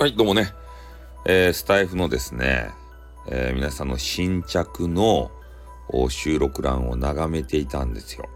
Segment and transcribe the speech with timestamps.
[0.00, 0.54] はい、どうもね、
[1.26, 2.70] えー、スタイフのですね、
[3.28, 5.30] えー、皆さんの新着の
[6.08, 8.26] 収録欄を眺めていたんですよ。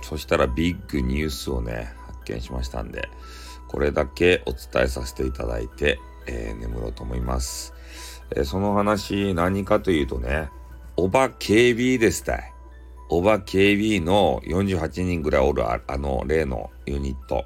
[0.00, 3.10] そしたらビッグニュースをね、発見しましたんで、
[3.68, 7.74] これだけお伝えさせていただいて、えー、眠ろうと思います。
[8.34, 10.48] え、その話何かというとね、
[10.96, 12.52] おば KB ですたい。
[13.10, 17.44] おば KB の48人ぐらいおるあの例のユニット。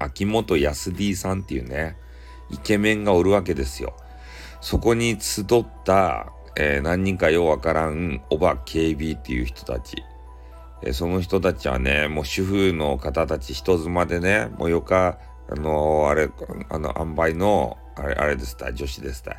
[0.00, 1.99] 秋元康 D さんっていうね、
[2.50, 3.94] イケメンがおるわけですよ。
[4.60, 5.46] そこに集っ
[5.84, 10.02] た、えー、何人かようわからん、おば KB っていう人たち。
[10.82, 15.18] えー、その人たちはね、もう主婦の方たち人妻でね、もうよか、
[15.48, 16.30] あのー、あれ、
[16.68, 19.36] あの、塩梅の、あれ、あれですた、女子ですた。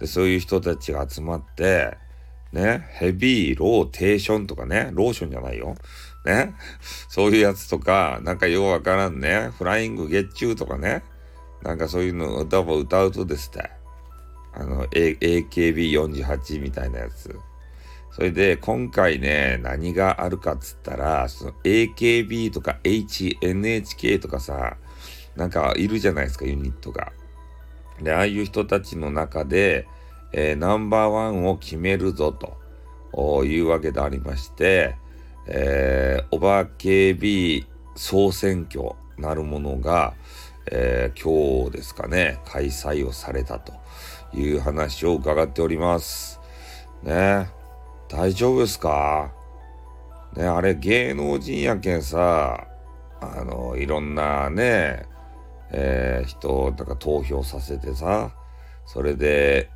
[0.00, 1.96] で、そういう人たちが集まって、
[2.52, 5.74] ね、ヘビーローテーションとかね、ローションじゃないよ。
[6.24, 6.54] ね。
[7.08, 9.50] そういうやつとか、なんかようわからんね。
[9.58, 11.02] フライング月中とかね。
[11.62, 13.70] なんかそういうの歌を歌うとですね。
[14.52, 17.38] あの、AKB48 みたいなやつ。
[18.12, 24.76] それで、今回ね、何があるかっつったら、AKB とか HNHK とかさ、
[25.36, 27.12] なんかいるじゃないですか、ユニットが。
[28.00, 29.86] で、ああいう人たちの中で、
[30.32, 34.96] えー、ナンバーワンを決めるぞというわけでありまして、
[35.46, 40.14] えー、おばけび総選挙なるものが、
[40.70, 43.72] えー、今日ですかね、開催をされたと
[44.34, 46.40] いう話を伺っております。
[47.02, 47.48] ね
[48.08, 49.32] 大丈夫ですか？
[50.36, 52.66] ねあれ芸能人やけんさ、
[53.20, 55.06] あの、いろんなね、
[55.70, 58.34] えー、人をなんか投票させてさ、
[58.86, 59.70] それで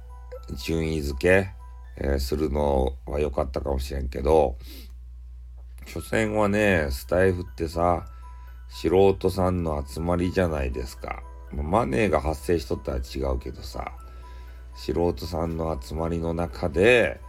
[0.56, 1.50] 順位付け、
[1.96, 4.56] えー、するのは良かったかもしれんけど、
[5.86, 8.06] 所詮はね、スタイフってさ、
[8.70, 11.22] 素人さんの集まりじゃないですか。
[11.52, 13.92] マネーが発生しとったら違うけどさ、
[14.74, 17.20] 素人さんの集まりの中で、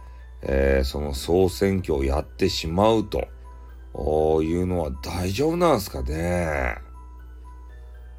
[0.42, 6.76] えー、その総選挙をやってしまうというのは大丈夫なんすかね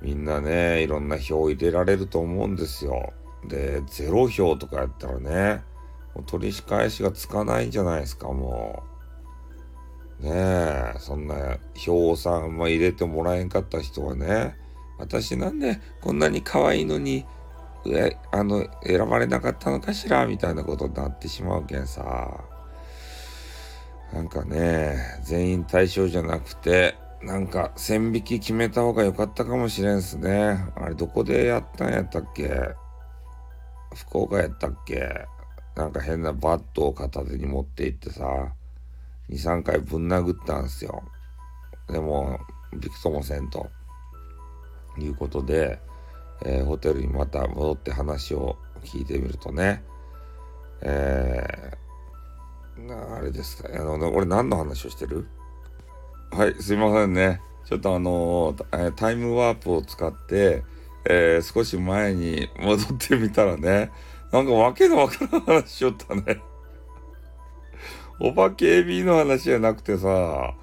[0.01, 3.13] みんなね、いろんな票を入れられると思うんですよ。
[3.47, 5.63] で、ゼロ票とかやったらね、
[6.13, 8.92] もう取り返しがつかないんじゃないですか、もう。
[10.23, 14.55] ねえ、そんな票さんも入れてもらえんかった人はね、
[14.97, 17.25] 私なんでこんなに可愛いのに、
[17.85, 22.41] え、あの、選ばれなかったのかしらみたいなことになってしまうけんさ。
[24.13, 30.57] なんかね、全員対象じゃなくて、なんか線引き決めた方が良かったかもしれんすね。
[30.75, 32.49] あれどこでやったんやったっけ？
[33.95, 35.25] 福岡やったっけ？
[35.75, 38.53] なんか変なバットを片手に持って行ってさ、
[39.29, 41.03] 2、3回ぶん殴ったんすよ。
[41.87, 42.39] でも、
[42.73, 43.69] びくともせんと。
[44.99, 45.79] いうことで、
[46.45, 49.83] えー、ホテルにまた戻って話を聞いてみるとね、
[50.81, 55.27] えー、あれですか、あの、俺何の話をしてる？
[56.31, 57.41] はい、すいませんね。
[57.65, 60.63] ちょっとあのー、タイムワープを使って、
[61.09, 63.91] えー、少し前に戻ってみたらね、
[64.31, 66.41] なんかわけのわからん話しよったね。
[68.19, 70.53] お化けエビの話じゃなくてさ、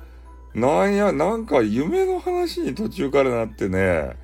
[0.54, 4.16] なんや、なんか夢の話に途中からなってね、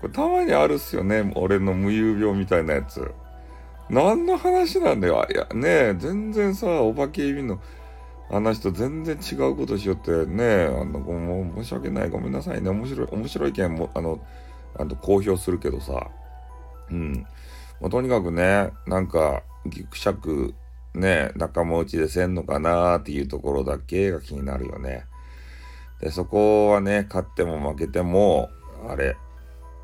[0.00, 3.10] これたまにあるっすよね、俺の無遊病みたいなやつ。
[3.90, 5.26] 何の話なんだよ。
[5.30, 7.60] いや、ねえ全然さ、お化けエビの
[8.30, 14.20] 話と全然違うことしよってね、あの、もう申し訳ない、ごめんなさいね、面白い、面白い意見も、あの、
[14.76, 16.10] あの公表するけどさ、
[16.90, 17.26] うん。
[17.80, 20.54] まあ、とにかくね、なんか、ぎくしゃく、
[20.94, 25.06] ね、仲間内でせんのかなーっていうところだけが気になるよね。
[26.00, 28.50] で、そこはね、勝っても負けても、
[28.88, 29.16] あれ、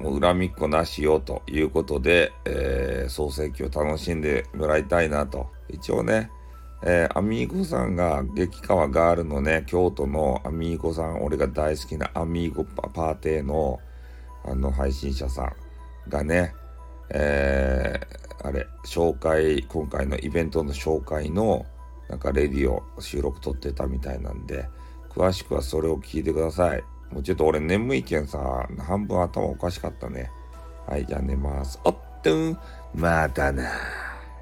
[0.00, 5.48] もう恨みっこなしよということで、えー、創世記を楽しんでもらいたいなと。
[5.69, 6.31] 一応ね、
[6.82, 13.80] えー、アミーゴさんが、激川ガールのね、京都のアミーゴさん、俺が大好きなアミーゴパーティーの、
[14.45, 15.53] あの配信者さん
[16.09, 16.54] がね、
[17.10, 21.66] えー、あれ、紹介、今回のイベントの紹介の、
[22.09, 24.69] なんかレディオ収録撮ってたみたいなんで、
[25.10, 26.84] 詳しくはそれを聞いてください。
[27.13, 30.31] もうちょっと俺眠いけんさ、半分頭おかしかったね。
[30.87, 31.78] はい、じゃあ寝ます。
[31.84, 32.57] おっと
[32.95, 33.71] またな。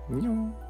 [0.08, 0.67] にょ